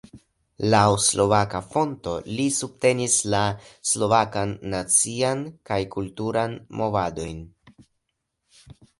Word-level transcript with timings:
Laŭ 0.73 0.83
slovaka 1.07 1.59
fonto 1.73 2.13
li 2.37 2.45
subtenis 2.59 3.17
la 3.33 3.41
slovakan 3.89 4.55
nacian 4.75 5.43
kaj 5.71 5.79
kulturan 5.97 6.57
movadojn. 6.81 7.45